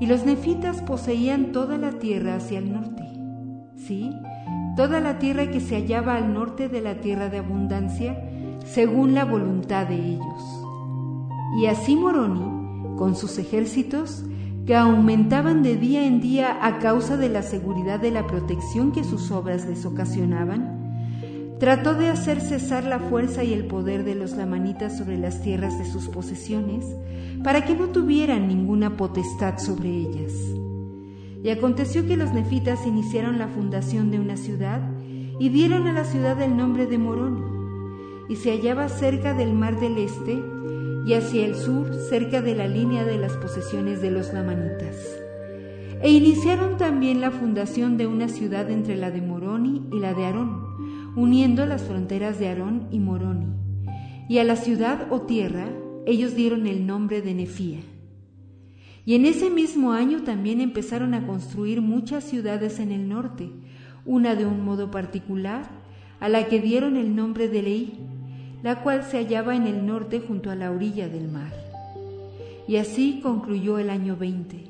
Y 0.00 0.06
los 0.06 0.24
nefitas 0.24 0.82
poseían 0.82 1.52
toda 1.52 1.76
la 1.76 1.92
tierra 1.92 2.36
hacia 2.36 2.58
el 2.58 2.72
norte, 2.72 3.02
¿sí? 3.76 4.10
Toda 4.76 5.00
la 5.00 5.18
tierra 5.18 5.50
que 5.50 5.60
se 5.60 5.74
hallaba 5.74 6.14
al 6.14 6.32
norte 6.32 6.68
de 6.68 6.80
la 6.80 7.00
tierra 7.00 7.28
de 7.28 7.38
abundancia, 7.38 8.16
según 8.64 9.14
la 9.14 9.24
voluntad 9.24 9.88
de 9.88 9.96
ellos. 9.96 10.64
Y 11.60 11.66
así 11.66 11.96
Moroni, 11.96 12.96
con 12.96 13.16
sus 13.16 13.38
ejércitos, 13.38 14.24
que 14.66 14.76
aumentaban 14.76 15.62
de 15.62 15.76
día 15.76 16.04
en 16.04 16.20
día 16.20 16.58
a 16.60 16.78
causa 16.78 17.16
de 17.16 17.30
la 17.30 17.42
seguridad 17.42 17.98
de 17.98 18.10
la 18.10 18.26
protección 18.26 18.92
que 18.92 19.02
sus 19.02 19.30
obras 19.30 19.66
les 19.66 19.86
ocasionaban, 19.86 20.77
Trató 21.58 21.94
de 21.94 22.08
hacer 22.08 22.40
cesar 22.40 22.84
la 22.84 23.00
fuerza 23.00 23.42
y 23.42 23.52
el 23.52 23.64
poder 23.64 24.04
de 24.04 24.14
los 24.14 24.36
lamanitas 24.36 24.96
sobre 24.96 25.18
las 25.18 25.42
tierras 25.42 25.76
de 25.76 25.86
sus 25.86 26.08
posesiones, 26.08 26.86
para 27.42 27.64
que 27.64 27.74
no 27.74 27.88
tuvieran 27.88 28.46
ninguna 28.46 28.96
potestad 28.96 29.58
sobre 29.58 29.88
ellas. 29.88 30.32
Y 31.42 31.50
aconteció 31.50 32.06
que 32.06 32.16
los 32.16 32.32
nefitas 32.32 32.86
iniciaron 32.86 33.40
la 33.40 33.48
fundación 33.48 34.12
de 34.12 34.20
una 34.20 34.36
ciudad 34.36 34.88
y 35.40 35.48
dieron 35.48 35.88
a 35.88 35.92
la 35.92 36.04
ciudad 36.04 36.40
el 36.40 36.56
nombre 36.56 36.86
de 36.86 36.98
Moroni, 36.98 37.42
y 38.28 38.36
se 38.36 38.50
hallaba 38.50 38.88
cerca 38.88 39.34
del 39.34 39.52
mar 39.52 39.80
del 39.80 39.98
este 39.98 40.40
y 41.06 41.14
hacia 41.14 41.44
el 41.44 41.56
sur, 41.56 41.92
cerca 42.08 42.40
de 42.40 42.54
la 42.54 42.68
línea 42.68 43.04
de 43.04 43.18
las 43.18 43.32
posesiones 43.32 44.00
de 44.00 44.12
los 44.12 44.32
lamanitas. 44.32 44.94
E 46.02 46.10
iniciaron 46.10 46.76
también 46.76 47.20
la 47.20 47.32
fundación 47.32 47.96
de 47.96 48.06
una 48.06 48.28
ciudad 48.28 48.70
entre 48.70 48.94
la 48.94 49.10
de 49.10 49.22
Moroni 49.22 49.88
y 49.90 49.98
la 49.98 50.14
de 50.14 50.24
Aarón 50.24 50.68
uniendo 51.18 51.66
las 51.66 51.82
fronteras 51.82 52.38
de 52.38 52.48
Aarón 52.48 52.86
y 52.92 53.00
Moroni. 53.00 53.46
Y 54.28 54.38
a 54.38 54.44
la 54.44 54.54
ciudad 54.54 55.08
o 55.10 55.22
tierra 55.22 55.68
ellos 56.06 56.36
dieron 56.36 56.68
el 56.68 56.86
nombre 56.86 57.22
de 57.22 57.34
Nefía. 57.34 57.80
Y 59.04 59.16
en 59.16 59.26
ese 59.26 59.50
mismo 59.50 59.92
año 59.92 60.22
también 60.22 60.60
empezaron 60.60 61.14
a 61.14 61.26
construir 61.26 61.80
muchas 61.80 62.22
ciudades 62.22 62.78
en 62.78 62.92
el 62.92 63.08
norte, 63.08 63.50
una 64.06 64.36
de 64.36 64.46
un 64.46 64.64
modo 64.64 64.92
particular, 64.92 65.68
a 66.20 66.28
la 66.28 66.46
que 66.46 66.60
dieron 66.60 66.96
el 66.96 67.16
nombre 67.16 67.48
de 67.48 67.62
Leí, 67.62 67.98
la 68.62 68.82
cual 68.84 69.02
se 69.02 69.16
hallaba 69.16 69.56
en 69.56 69.66
el 69.66 69.86
norte 69.86 70.20
junto 70.20 70.52
a 70.52 70.54
la 70.54 70.70
orilla 70.70 71.08
del 71.08 71.28
mar. 71.28 71.52
Y 72.68 72.76
así 72.76 73.18
concluyó 73.22 73.78
el 73.78 73.90
año 73.90 74.16
20. 74.16 74.67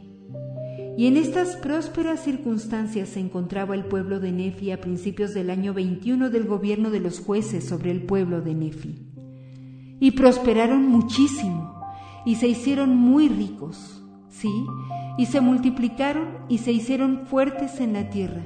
Y 0.98 1.06
en 1.06 1.16
estas 1.16 1.54
prósperas 1.54 2.24
circunstancias 2.24 3.10
se 3.10 3.20
encontraba 3.20 3.76
el 3.76 3.84
pueblo 3.84 4.18
de 4.18 4.32
Nefi 4.32 4.72
a 4.72 4.80
principios 4.80 5.32
del 5.32 5.48
año 5.48 5.72
21 5.72 6.28
del 6.28 6.44
gobierno 6.44 6.90
de 6.90 6.98
los 6.98 7.20
jueces 7.20 7.68
sobre 7.68 7.92
el 7.92 8.02
pueblo 8.02 8.40
de 8.40 8.52
Nefi. 8.52 9.06
Y 10.00 10.10
prosperaron 10.10 10.88
muchísimo, 10.88 11.80
y 12.26 12.34
se 12.34 12.48
hicieron 12.48 12.96
muy 12.96 13.28
ricos, 13.28 14.02
¿sí? 14.28 14.50
Y 15.18 15.26
se 15.26 15.40
multiplicaron 15.40 16.38
y 16.48 16.58
se 16.58 16.72
hicieron 16.72 17.26
fuertes 17.26 17.78
en 17.78 17.92
la 17.92 18.10
tierra. 18.10 18.42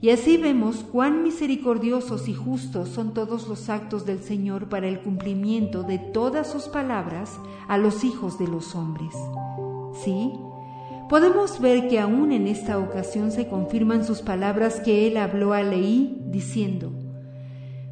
Y 0.00 0.10
así 0.10 0.38
vemos 0.38 0.78
cuán 0.78 1.22
misericordiosos 1.22 2.26
y 2.26 2.34
justos 2.34 2.88
son 2.88 3.14
todos 3.14 3.46
los 3.46 3.70
actos 3.70 4.04
del 4.04 4.18
Señor 4.18 4.68
para 4.68 4.88
el 4.88 4.98
cumplimiento 4.98 5.84
de 5.84 6.00
todas 6.00 6.50
sus 6.50 6.64
palabras 6.64 7.38
a 7.68 7.78
los 7.78 8.02
hijos 8.02 8.40
de 8.40 8.48
los 8.48 8.74
hombres. 8.74 9.14
¿Sí? 10.04 10.32
Podemos 11.14 11.60
ver 11.60 11.86
que 11.86 12.00
aún 12.00 12.32
en 12.32 12.48
esta 12.48 12.76
ocasión 12.76 13.30
se 13.30 13.46
confirman 13.46 14.04
sus 14.04 14.20
palabras 14.20 14.80
que 14.80 15.06
él 15.06 15.16
habló 15.16 15.52
a 15.52 15.62
Leí, 15.62 16.20
diciendo, 16.26 16.90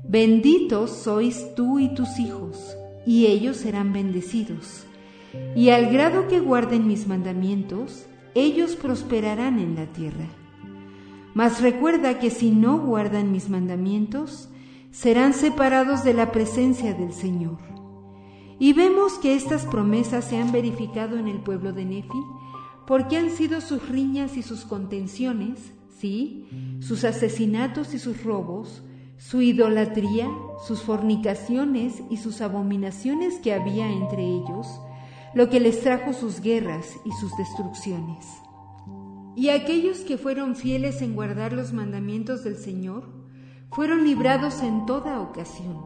Benditos 0.03 0.91
sois 0.91 1.55
tú 1.55 1.79
y 1.79 1.95
tus 1.95 2.19
hijos, 2.19 2.77
y 3.07 3.27
ellos 3.27 3.59
serán 3.59 3.93
bendecidos. 3.93 4.87
Y 5.55 5.69
al 5.69 5.93
grado 5.93 6.27
que 6.27 6.41
guarden 6.41 6.89
mis 6.89 7.07
mandamientos, 7.07 8.07
ellos 8.35 8.75
prosperarán 8.75 9.61
en 9.61 9.77
la 9.77 9.87
tierra. 9.87 10.27
Mas 11.33 11.63
recuerda 11.63 12.19
que 12.19 12.29
si 12.29 12.51
no 12.51 12.81
guardan 12.81 13.31
mis 13.31 13.49
mandamientos, 13.49 14.49
serán 14.91 15.33
separados 15.33 16.03
de 16.03 16.15
la 16.15 16.33
presencia 16.33 16.93
del 16.93 17.13
Señor. 17.13 17.59
Y 18.59 18.73
vemos 18.73 19.13
que 19.21 19.37
estas 19.37 19.65
promesas 19.65 20.25
se 20.25 20.39
han 20.39 20.51
verificado 20.51 21.17
en 21.19 21.29
el 21.29 21.39
pueblo 21.39 21.73
de 21.73 21.85
Nefi, 21.85 22.19
porque 22.87 23.17
han 23.17 23.31
sido 23.31 23.61
sus 23.61 23.89
riñas 23.89 24.37
y 24.37 24.43
sus 24.43 24.65
contenciones, 24.65 25.73
sí, 25.99 26.79
sus 26.81 27.05
asesinatos 27.05 27.95
y 27.95 27.99
sus 27.99 28.23
robos, 28.25 28.83
su 29.19 29.41
idolatría, 29.41 30.29
sus 30.67 30.83
fornicaciones 30.83 32.03
y 32.11 32.17
sus 32.17 32.41
abominaciones 32.41 33.39
que 33.39 33.53
había 33.53 33.91
entre 33.91 34.23
ellos, 34.25 34.67
lo 35.35 35.49
que 35.49 35.61
les 35.61 35.81
trajo 35.81 36.13
sus 36.13 36.41
guerras 36.41 36.97
y 37.05 37.13
sus 37.13 37.37
destrucciones. 37.37 38.27
Y 39.37 39.49
aquellos 39.49 40.01
que 40.01 40.19
fueron 40.19 40.57
fieles 40.57 41.01
en 41.03 41.15
guardar 41.15 41.53
los 41.53 41.73
mandamientos 41.73 42.45
del 42.45 42.57
Señor, 42.57 43.05
fueron 43.71 44.05
librados 44.05 44.63
en 44.63 44.85
toda 44.85 45.21
ocasión, 45.21 45.79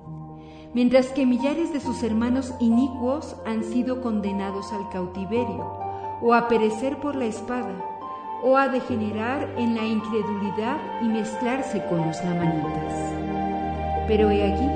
mientras 0.75 1.09
que 1.09 1.27
millares 1.27 1.73
de 1.73 1.81
sus 1.81 2.03
hermanos 2.03 2.53
inicuos 2.59 3.37
han 3.47 3.63
sido 3.63 4.01
condenados 4.01 4.73
al 4.73 4.89
cautiverio, 4.89 5.86
o 6.21 6.35
a 6.35 6.49
perecer 6.49 6.99
por 6.99 7.15
la 7.15 7.27
espada, 7.27 7.75
o 8.43 8.57
a 8.57 8.69
degenerar 8.69 9.55
en 9.57 9.75
la 9.75 9.85
incredulidad 9.85 10.79
y 11.03 11.07
mezclarse 11.07 11.83
con 11.89 12.07
los 12.07 12.23
lamanitas. 12.25 13.13
Pero 14.07 14.31
he 14.31 14.43
aquí, 14.45 14.67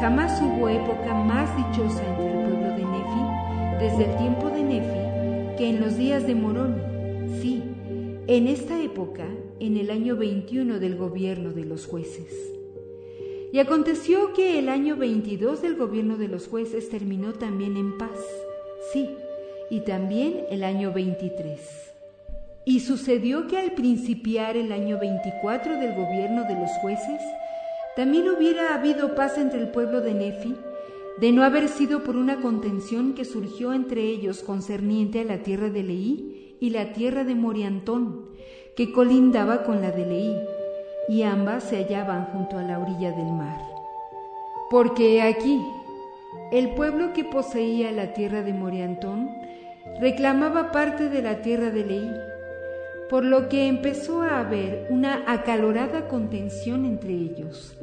jamás 0.00 0.40
hubo 0.42 0.68
época 0.68 1.14
más 1.14 1.48
dichosa 1.56 2.02
entre 2.06 2.26
el 2.26 2.48
pueblo 2.48 2.68
de 2.76 2.84
Nefi, 2.84 3.84
desde 3.84 4.10
el 4.10 4.16
tiempo 4.18 4.50
de 4.50 4.62
Nefi, 4.62 5.56
que 5.56 5.70
en 5.70 5.80
los 5.80 5.96
días 5.96 6.26
de 6.26 6.34
Morón. 6.34 6.76
Sí, 7.40 7.62
en 8.26 8.46
esta 8.46 8.80
época, 8.80 9.24
en 9.58 9.76
el 9.76 9.90
año 9.90 10.16
21 10.16 10.78
del 10.78 10.96
gobierno 10.96 11.52
de 11.52 11.64
los 11.64 11.86
jueces. 11.86 12.52
Y 13.52 13.58
aconteció 13.58 14.32
que 14.32 14.58
el 14.58 14.68
año 14.68 14.96
22 14.96 15.60
del 15.60 15.76
gobierno 15.76 16.16
de 16.16 16.28
los 16.28 16.48
jueces 16.48 16.88
terminó 16.88 17.32
también 17.34 17.76
en 17.76 17.98
paz. 17.98 18.18
Sí, 18.92 19.08
y 19.72 19.80
también 19.80 20.44
el 20.50 20.64
año 20.64 20.92
23. 20.92 21.58
Y 22.66 22.80
sucedió 22.80 23.46
que 23.46 23.56
al 23.56 23.72
principiar 23.72 24.54
el 24.54 24.70
año 24.70 24.98
24 24.98 25.78
del 25.78 25.94
gobierno 25.94 26.44
de 26.44 26.56
los 26.56 26.70
jueces, 26.82 27.22
también 27.96 28.28
hubiera 28.28 28.74
habido 28.74 29.14
paz 29.14 29.38
entre 29.38 29.60
el 29.60 29.68
pueblo 29.68 30.02
de 30.02 30.12
Nefi, 30.12 30.54
de 31.18 31.32
no 31.32 31.42
haber 31.42 31.70
sido 31.70 32.04
por 32.04 32.16
una 32.16 32.42
contención 32.42 33.14
que 33.14 33.24
surgió 33.24 33.72
entre 33.72 34.02
ellos 34.02 34.42
concerniente 34.42 35.20
a 35.20 35.24
la 35.24 35.38
tierra 35.38 35.70
de 35.70 35.82
Leí 35.82 36.56
y 36.60 36.68
la 36.68 36.92
tierra 36.92 37.24
de 37.24 37.34
Moriantón, 37.34 38.26
que 38.76 38.92
colindaba 38.92 39.62
con 39.64 39.80
la 39.80 39.90
de 39.90 40.04
Leí, 40.04 40.36
y 41.08 41.22
ambas 41.22 41.64
se 41.64 41.78
hallaban 41.78 42.26
junto 42.26 42.58
a 42.58 42.62
la 42.62 42.78
orilla 42.78 43.12
del 43.12 43.32
mar. 43.32 43.58
Porque 44.68 45.22
aquí, 45.22 45.62
el 46.50 46.74
pueblo 46.74 47.14
que 47.14 47.24
poseía 47.24 47.90
la 47.90 48.12
tierra 48.12 48.42
de 48.42 48.52
Moriantón 48.52 49.30
reclamaba 50.00 50.72
parte 50.72 51.08
de 51.08 51.22
la 51.22 51.42
tierra 51.42 51.70
de 51.70 51.84
Leí, 51.84 52.12
por 53.08 53.24
lo 53.24 53.48
que 53.48 53.68
empezó 53.68 54.22
a 54.22 54.40
haber 54.40 54.86
una 54.90 55.22
acalorada 55.26 56.08
contención 56.08 56.86
entre 56.86 57.12
ellos, 57.12 57.76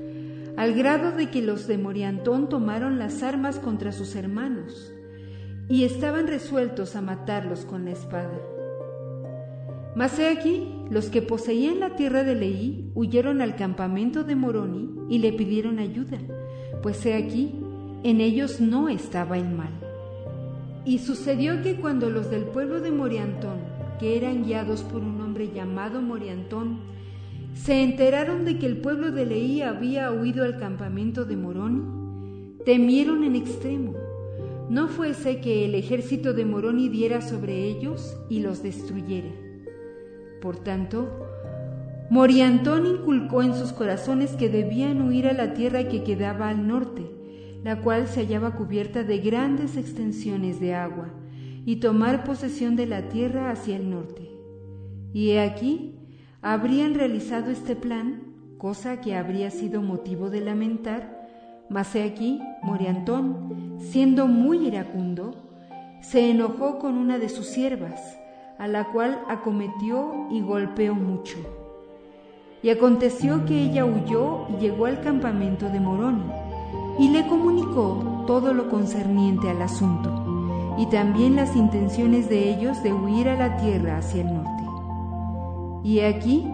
al 0.58 0.74
grado 0.74 1.12
de 1.12 1.29
que 1.29 1.41
los 1.41 1.68
de 1.68 1.77
Moriantón 1.77 2.50
tomaron 2.50 3.00
las 3.00 3.24
armas 3.24 3.60
contra 3.60 3.91
sus 3.91 4.15
hermanos 4.15 4.91
y 5.70 5.84
estaban 5.84 6.27
resueltos 6.27 6.96
a 6.96 7.01
matarlos 7.01 7.63
con 7.63 7.86
la 7.86 7.91
espada. 7.91 8.39
Mas 9.96 10.18
he 10.20 10.29
aquí, 10.29 10.68
los 10.89 11.10
que 11.10 11.22
poseían 11.22 11.79
la 11.79 11.96
tierra 11.96 12.24
de 12.24 12.36
Leí 12.36 12.91
huyeron 12.96 13.41
al 13.41 13.56
campamento 13.56 14.24
de 14.24 14.36
Moroni 14.36 14.89
y 15.10 15.20
le 15.20 15.32
pidieron 15.34 15.79
ayuda, 15.79 16.18
pues 16.82 17.06
he 17.06 17.13
aquí, 17.13 17.60
en 18.03 18.22
ellos 18.22 18.62
no 18.62 18.89
estaba 18.89 19.38
el 19.38 19.50
mal. 19.50 19.88
Y 20.89 20.98
sucedió 20.98 21.62
que 21.62 21.75
cuando 21.75 22.10
los 22.10 22.31
del 22.31 22.46
pueblo 22.46 22.81
de 22.81 22.89
Moriantón 22.89 23.60
que 24.00 24.17
eran 24.17 24.43
guiados 24.43 24.81
por 24.81 25.03
un 25.03 25.22
hombre 25.22 25.51
llamado 25.53 26.01
Moriantón, 26.01 26.79
se 27.53 27.84
enteraron 27.84 28.43
de 28.43 28.58
que 28.58 28.65
el 28.65 28.77
pueblo 28.77 29.12
de 29.12 29.27
Leí 29.27 29.62
había 29.62 30.12
huido 30.12 30.43
al 30.43 30.58
campamento 30.58 31.25
de 31.25 31.38
Moroni, 31.38 31.84
temieron 32.65 33.23
en 33.23 33.36
extremo. 33.36 33.93
No 34.71 34.88
fuese 34.88 35.41
que 35.41 35.63
el 35.63 35.75
ejército 35.75 36.34
de 36.34 36.45
Moroni 36.45 36.89
diera 36.89 37.21
sobre 37.21 37.65
ellos 37.65 38.17
y 38.28 38.39
los 38.39 38.63
destruyera. 38.63 39.30
Por 40.41 40.58
tanto, 40.58 41.08
Moriantón 42.10 42.88
inculcó 42.88 43.43
en 43.43 43.54
sus 43.54 43.73
corazones 43.73 44.32
que 44.32 44.49
debían 44.49 45.04
huir 45.04 45.28
a 45.28 45.34
la 45.34 45.54
tierra 45.54 45.88
que 45.88 46.04
quedaba 46.04 46.49
al 46.49 46.67
norte, 46.67 47.06
la 47.63 47.82
cual 47.82 48.08
se 48.08 48.22
hallaba 48.22 48.56
cubierta 48.56 49.04
de 49.04 49.19
grandes 49.19 49.78
extensiones 49.78 50.60
de 50.60 50.76
agua, 50.76 51.10
y 51.65 51.78
tomar 51.78 52.24
posesión 52.24 52.76
de 52.76 52.86
la 52.86 53.10
tierra 53.10 53.52
hacia 53.52 53.76
el 53.76 53.89
norte. 53.89 54.32
Y 55.13 55.32
he 55.32 55.41
aquí, 55.41 55.95
habrían 56.41 56.93
realizado 56.93 57.52
este 57.52 57.76
plan, 57.76 58.24
cosa 58.58 59.02
que 59.02 59.15
habría 59.15 59.52
sido 59.52 59.82
motivo 59.82 60.30
de 60.30 60.41
lamentar, 60.41 61.19
mas 61.69 61.93
he 61.95 62.04
aquí, 62.04 62.41
Moriantón, 62.63 63.78
siendo 63.80 64.28
muy 64.28 64.67
iracundo, 64.67 65.36
se 66.02 66.30
enojó 66.32 66.80
con 66.80 66.98
una 66.98 67.19
de 67.19 67.30
sus 67.30 67.48
siervas, 67.48 68.17
a 68.58 68.67
la 68.67 68.86
cual 68.91 69.22
acometió 69.30 70.28
y 70.32 70.41
golpeó 70.41 70.95
mucho. 70.95 71.38
Y 72.62 72.69
aconteció 72.69 73.45
que 73.45 73.63
ella 73.63 73.86
huyó 73.86 74.48
y 74.50 74.62
llegó 74.62 74.86
al 74.86 75.02
campamento 75.02 75.69
de 75.69 75.80
Moroni, 75.80 76.24
y 77.00 77.10
le 77.10 77.26
comunicó 77.28 78.24
todo 78.28 78.54
lo 78.54 78.70
concerniente 78.70 79.50
al 79.50 79.62
asunto 79.62 80.30
y 80.80 80.86
también 80.86 81.36
las 81.36 81.58
intenciones 81.58 82.30
de 82.30 82.54
ellos 82.54 82.82
de 82.84 82.94
huir 82.94 83.28
a 83.28 83.36
la 83.36 83.58
tierra 83.58 83.98
hacia 83.98 84.22
el 84.22 84.34
norte. 84.34 84.64
Y 85.84 86.00
aquí, 86.00 86.48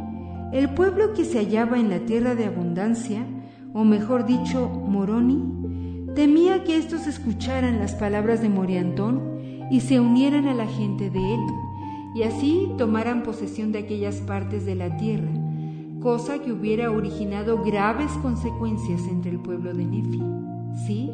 el 0.51 0.69
pueblo 0.69 1.13
que 1.13 1.25
se 1.25 1.37
hallaba 1.37 1.79
en 1.79 1.89
la 1.89 1.99
tierra 1.99 2.33
de 2.33 2.45
abundancia, 2.45 3.23
o 3.73 3.83
mejor 3.83 4.25
dicho, 4.25 4.67
Moroni, 4.67 5.43
temía 6.15 6.63
que 6.63 6.77
éstos 6.77 7.05
escucharan 7.05 7.77
las 7.77 7.93
palabras 7.93 8.41
de 8.41 8.49
Moriantón 8.49 9.67
y 9.69 9.81
se 9.81 9.99
unieran 9.99 10.47
a 10.47 10.55
la 10.55 10.65
gente 10.65 11.11
de 11.11 11.33
él, 11.33 11.41
y 12.15 12.23
así 12.23 12.71
tomaran 12.79 13.21
posesión 13.21 13.71
de 13.71 13.79
aquellas 13.79 14.21
partes 14.21 14.65
de 14.65 14.73
la 14.73 14.97
tierra, 14.97 15.29
cosa 16.01 16.39
que 16.39 16.51
hubiera 16.51 16.89
originado 16.89 17.61
graves 17.63 18.11
consecuencias 18.23 19.01
entre 19.07 19.31
el 19.31 19.39
pueblo 19.39 19.73
de 19.73 19.85
Nefi. 19.85 20.34
¿Sí? 20.75 21.11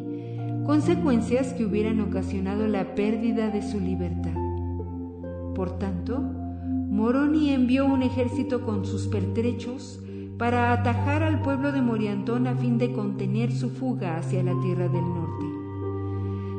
consecuencias 0.65 1.53
que 1.53 1.65
hubieran 1.65 1.99
ocasionado 2.01 2.67
la 2.67 2.95
pérdida 2.95 3.49
de 3.49 3.61
su 3.61 3.79
libertad. 3.79 4.35
Por 5.55 5.77
tanto, 5.79 6.19
Moroni 6.19 7.49
envió 7.49 7.85
un 7.85 8.03
ejército 8.03 8.61
con 8.61 8.85
sus 8.85 9.07
pertrechos 9.07 9.99
para 10.37 10.71
atajar 10.71 11.23
al 11.23 11.41
pueblo 11.41 11.71
de 11.71 11.81
Moriantón 11.81 12.47
a 12.47 12.55
fin 12.55 12.77
de 12.77 12.93
contener 12.93 13.51
su 13.51 13.69
fuga 13.69 14.17
hacia 14.17 14.43
la 14.43 14.59
tierra 14.61 14.87
del 14.87 15.03
norte. 15.03 15.45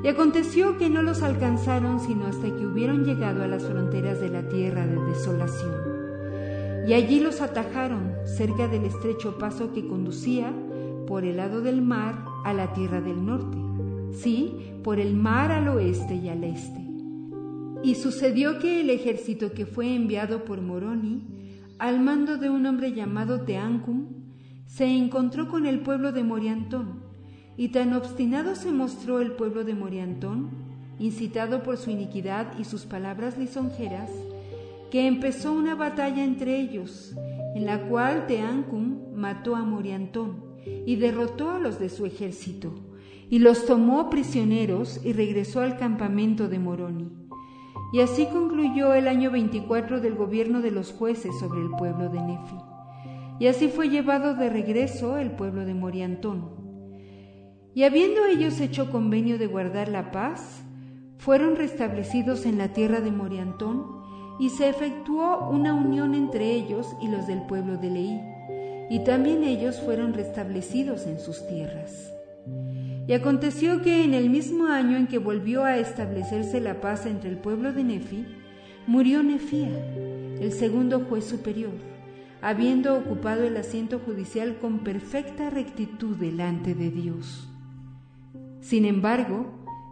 Y 0.05 0.09
aconteció 0.09 0.79
que 0.79 0.91
no 0.91 1.03
los 1.03 1.23
alcanzaron 1.23 2.01
sino 2.01 2.27
hasta 2.27 2.49
que 2.49 2.67
hubieron 2.67 3.05
llegado 3.05 3.45
a 3.45 3.47
las 3.47 3.65
fronteras 3.65 4.21
de 4.21 4.29
la 4.31 4.49
tierra 4.49 4.87
de 4.87 5.01
desolación. 5.07 5.73
Y 6.89 6.95
allí 6.95 7.21
los 7.21 7.41
atajaron 7.41 8.13
cerca 8.25 8.67
del 8.67 8.85
estrecho 8.85 9.39
paso 9.39 9.73
que 9.73 9.87
conducía 9.87 10.53
por 11.07 11.25
el 11.25 11.37
lado 11.37 11.61
del 11.61 11.83
mar 11.83 12.32
a 12.45 12.53
la 12.53 12.73
tierra 12.73 13.01
del 13.01 13.25
norte 13.25 13.63
sí, 14.13 14.55
por 14.83 15.01
el 15.01 15.15
mar 15.15 15.51
al 15.53 15.69
oeste 15.69 16.15
y 16.15 16.29
al 16.29 16.45
este. 16.45 16.81
Y 17.83 17.97
sucedió 17.97 18.59
que 18.59 18.81
el 18.81 18.91
ejército 18.91 19.53
que 19.53 19.67
fue 19.67 19.95
enviado 19.95 20.45
por 20.45 20.61
Moroni, 20.61 21.25
al 21.79 22.01
mando 22.01 22.37
de 22.37 22.49
un 22.49 22.67
hombre 22.67 22.93
llamado 22.93 23.41
Teancum, 23.41 24.07
se 24.67 24.87
encontró 24.87 25.49
con 25.49 25.67
el 25.67 25.81
pueblo 25.81 26.13
de 26.13 26.23
Moriantón, 26.23 27.03
y 27.57 27.69
tan 27.69 27.93
obstinado 27.93 28.55
se 28.55 28.71
mostró 28.71 29.21
el 29.21 29.33
pueblo 29.33 29.65
de 29.65 29.75
Moriantón, 29.75 30.51
incitado 30.99 31.63
por 31.63 31.77
su 31.77 31.91
iniquidad 31.91 32.59
y 32.59 32.65
sus 32.65 32.87
palabras 32.87 33.37
lisonjeras, 33.37 34.11
que 34.91 35.07
empezó 35.07 35.53
una 35.53 35.75
batalla 35.75 36.23
entre 36.23 36.61
ellos, 36.61 37.15
en 37.55 37.67
la 37.67 37.89
cual 37.89 38.27
Teancum 38.27 39.15
mató 39.15 39.57
a 39.57 39.63
Moriantón 39.63 40.52
y 40.87 40.97
derrotó 40.97 41.51
a 41.51 41.59
los 41.59 41.79
de 41.79 41.89
su 41.89 42.07
ejército 42.07 42.75
y 43.33 43.39
los 43.39 43.65
tomó 43.65 44.11
prisioneros 44.11 45.01
y 45.03 45.15
regresó 45.15 45.61
al 45.61 45.79
campamento 45.79 46.49
de 46.49 46.59
Moroni. 46.59 47.11
Y 47.93 48.01
así 48.01 48.27
concluyó 48.27 48.93
el 48.93 49.09
año 49.09 49.31
24 49.31 50.01
del 50.01 50.15
gobierno 50.17 50.61
de 50.61 50.71
los 50.71 50.93
jueces 50.93 51.39
sobre 51.39 51.61
el 51.61 51.71
pueblo 51.71 52.11
de 52.11 52.21
Nefi. 52.21 52.57
Y 53.39 53.47
así 53.47 53.69
fue 53.69 53.89
llevado 53.89 54.35
de 54.35 54.51
regreso 54.51 55.17
el 55.17 55.31
pueblo 55.31 55.65
de 55.65 55.75
Moriantón. 55.75 56.51
Y 57.75 57.85
habiendo 57.85 58.27
ellos 58.27 58.61
hecho 58.61 58.91
convenio 58.91 59.39
de 59.39 59.47
guardar 59.47 59.89
la 59.89 60.11
paz, 60.11 60.63
fueron 61.17 61.57
restablecidos 61.57 62.45
en 62.47 62.59
la 62.59 62.75
tierra 62.75 63.01
de 63.01 63.13
Moriantón 63.13 64.03
y 64.39 64.51
se 64.51 64.69
efectuó 64.69 65.49
una 65.49 65.73
unión 65.73 66.15
entre 66.15 66.51
ellos 66.53 66.87
y 67.01 67.09
los 67.09 67.27
del 67.27 67.47
pueblo 67.47 67.77
de 67.79 67.91
Leí, 67.91 68.21
y 68.91 69.05
también 69.05 69.45
ellos 69.45 69.81
fueron 69.81 70.15
restablecidos 70.15 71.07
en 71.07 71.19
sus 71.19 71.47
tierras. 71.47 72.13
Y 73.07 73.13
aconteció 73.15 73.83
que 73.83 74.05
en 74.05 74.15
el 74.15 74.31
mismo 74.31 74.67
año 74.67 74.97
en 74.97 75.07
que 75.07 75.19
volvió 75.19 75.65
a 75.65 75.79
establecerse 75.79 76.61
la 76.61 76.81
paz 76.81 77.07
entre 77.07 77.31
el 77.31 77.39
pueblo 77.39 77.73
de 77.73 77.85
Nefi, 77.85 78.27
murió 78.87 79.23
Nefía, 79.23 79.71
el 80.41 80.53
segundo 80.53 81.01
juez 81.01 81.25
superior, 81.25 81.73
habiendo 82.41 82.97
ocupado 82.97 83.45
el 83.45 83.57
asiento 83.57 83.99
judicial 83.99 84.59
con 84.61 84.81
perfecta 84.81 85.51
rectitud 85.51 86.17
delante 86.17 86.75
de 86.75 86.91
Dios. 86.91 87.49
Sin 88.61 88.85
embargo, 88.85 89.47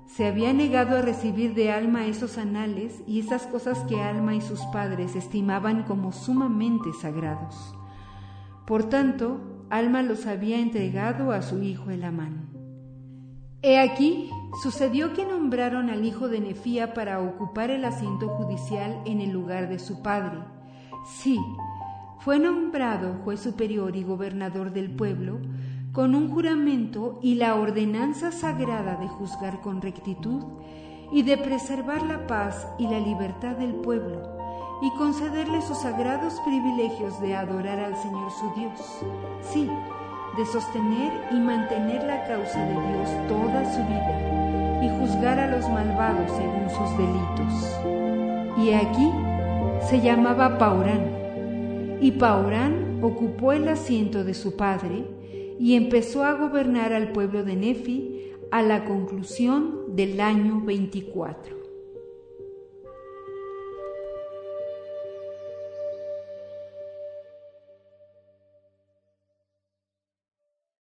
se 0.06 0.26
había 0.26 0.52
negado 0.52 0.96
a 0.96 1.02
recibir 1.02 1.54
de 1.54 1.70
Alma 1.70 2.06
esos 2.06 2.36
anales 2.38 3.02
y 3.06 3.20
esas 3.20 3.46
cosas 3.46 3.78
que 3.88 4.00
Alma 4.00 4.34
y 4.34 4.40
sus 4.40 4.60
padres 4.72 5.14
estimaban 5.14 5.84
como 5.84 6.12
sumamente 6.12 6.92
sagrados. 7.00 7.74
Por 8.66 8.88
tanto, 8.88 9.40
Alma 9.70 10.02
los 10.02 10.26
había 10.26 10.58
entregado 10.58 11.30
a 11.30 11.42
su 11.42 11.62
hijo 11.62 11.90
Elamán. 11.90 12.48
He 13.62 13.78
aquí, 13.78 14.30
sucedió 14.62 15.12
que 15.12 15.26
nombraron 15.26 15.90
al 15.90 16.04
hijo 16.04 16.28
de 16.28 16.40
Nefía 16.40 16.94
para 16.94 17.20
ocupar 17.20 17.70
el 17.70 17.84
asiento 17.84 18.28
judicial 18.28 19.00
en 19.04 19.20
el 19.20 19.30
lugar 19.30 19.68
de 19.68 19.78
su 19.78 20.02
padre. 20.02 20.38
Sí, 21.04 21.38
fue 22.20 22.38
nombrado 22.38 23.20
juez 23.22 23.40
superior 23.40 23.96
y 23.96 24.02
gobernador 24.02 24.72
del 24.72 24.90
pueblo, 24.90 25.38
con 25.92 26.14
un 26.14 26.30
juramento 26.30 27.18
y 27.22 27.34
la 27.34 27.54
ordenanza 27.54 28.32
sagrada 28.32 28.96
de 28.96 29.08
juzgar 29.08 29.60
con 29.60 29.82
rectitud 29.82 30.42
y 31.12 31.22
de 31.22 31.36
preservar 31.36 32.02
la 32.02 32.26
paz 32.26 32.66
y 32.78 32.84
la 32.84 32.98
libertad 32.98 33.56
del 33.56 33.74
pueblo, 33.74 34.39
y 34.82 34.90
concederle 34.92 35.60
sus 35.62 35.78
sagrados 35.78 36.34
privilegios 36.44 37.20
de 37.20 37.34
adorar 37.34 37.78
al 37.80 37.96
Señor 37.96 38.30
su 38.30 38.50
Dios. 38.58 39.04
Sí, 39.42 39.68
de 40.36 40.46
sostener 40.46 41.12
y 41.30 41.34
mantener 41.34 42.04
la 42.04 42.26
causa 42.26 42.64
de 42.64 42.72
Dios 42.72 43.28
toda 43.28 43.64
su 43.72 43.80
vida 43.80 44.40
y 44.82 44.88
juzgar 44.98 45.38
a 45.38 45.48
los 45.48 45.68
malvados 45.68 46.30
según 46.36 46.70
sus 46.70 46.96
delitos. 46.96 47.76
Y 48.56 48.72
aquí 48.72 49.10
se 49.88 50.00
llamaba 50.00 50.58
Paurán, 50.58 51.98
y 52.00 52.12
Paurán 52.12 53.00
ocupó 53.02 53.52
el 53.52 53.68
asiento 53.68 54.24
de 54.24 54.34
su 54.34 54.56
padre 54.56 55.04
y 55.58 55.74
empezó 55.74 56.24
a 56.24 56.32
gobernar 56.32 56.92
al 56.94 57.12
pueblo 57.12 57.44
de 57.44 57.56
Nefi 57.56 58.32
a 58.50 58.62
la 58.62 58.84
conclusión 58.84 59.94
del 59.94 60.20
año 60.20 60.62
24. 60.64 61.59